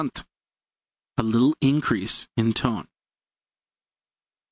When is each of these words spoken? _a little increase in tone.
_a 1.15 1.21
little 1.21 1.55
increase 1.61 2.27
in 2.35 2.53
tone. 2.53 2.87